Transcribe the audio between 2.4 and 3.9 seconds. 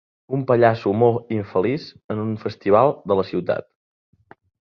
festival de la ciutat.